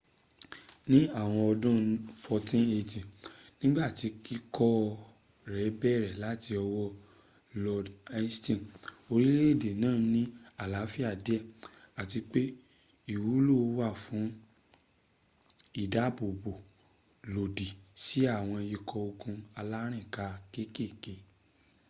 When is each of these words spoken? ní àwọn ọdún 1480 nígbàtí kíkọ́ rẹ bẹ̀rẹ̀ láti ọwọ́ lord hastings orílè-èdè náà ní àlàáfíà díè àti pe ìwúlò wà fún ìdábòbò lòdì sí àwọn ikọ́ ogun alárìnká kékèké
ní 0.91 0.99
àwọn 1.21 1.41
ọdún 1.51 1.79
1480 2.23 2.99
nígbàtí 3.59 4.07
kíkọ́ 4.25 4.73
rẹ 5.53 5.65
bẹ̀rẹ̀ 5.79 6.17
láti 6.23 6.51
ọwọ́ 6.65 6.87
lord 7.63 7.87
hastings 8.13 8.69
orílè-èdè 9.11 9.69
náà 9.83 9.97
ní 10.13 10.21
àlàáfíà 10.63 11.11
díè 11.25 11.39
àti 12.01 12.19
pe 12.31 12.41
ìwúlò 13.13 13.55
wà 13.77 13.89
fún 14.03 14.25
ìdábòbò 15.83 16.51
lòdì 17.33 17.67
sí 18.03 18.19
àwọn 18.37 18.61
ikọ́ 18.75 19.01
ogun 19.07 19.35
alárìnká 19.59 20.25
kékèké 20.53 21.13